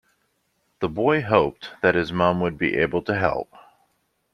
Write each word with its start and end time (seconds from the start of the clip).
The 0.79 0.89
boy 0.89 1.21
hoped 1.21 1.73
that 1.83 1.93
his 1.93 2.11
mum 2.11 2.41
would 2.41 2.57
be 2.57 2.75
able 2.75 3.03
to 3.03 3.15
help 3.15 3.53